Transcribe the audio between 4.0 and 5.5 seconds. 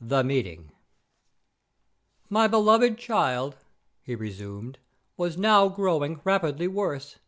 he resumed, "was